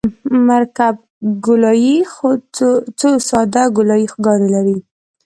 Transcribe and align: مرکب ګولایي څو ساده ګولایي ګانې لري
مرکب 0.47 0.95
ګولایي 1.45 1.95
څو 2.99 3.09
ساده 3.29 3.63
ګولایي 3.77 4.07
ګانې 4.25 4.49
لري 4.55 4.77